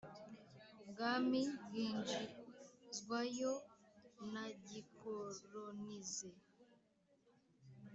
ubwami 0.83 1.41
bwinjizwayo 1.65 3.53
na 4.31 4.45
gikolonize 4.67 6.29